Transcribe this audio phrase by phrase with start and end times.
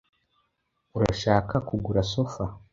[0.97, 2.43] urashaka kugura sofa.